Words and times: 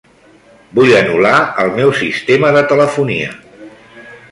Vull 0.79 0.93
anul·lar 0.99 1.35
el 1.65 1.69
meu 1.77 1.93
sistema 2.01 2.51
de 2.57 2.65
telefonia. 2.75 3.31